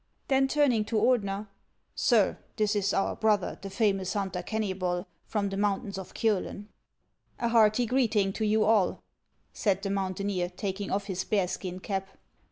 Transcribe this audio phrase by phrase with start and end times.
[0.29, 1.47] Then, turning to Ordener:"
[1.93, 6.69] Sir, this is our brother, the famous hunter Kenuybol, from the mountains of Kib'len.""
[7.39, 9.03] A hearty greeting to you all,"
[9.53, 12.17] said the mountaineer, taking off his bearskin cap.